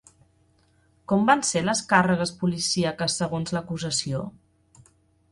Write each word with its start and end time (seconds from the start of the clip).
Com 1.11 1.25
van 1.29 1.43
ser 1.49 1.61
les 1.65 1.83
càrregues 1.91 2.33
policíaques 2.39 3.17
segons 3.23 3.53
l'acusació? 3.57 4.23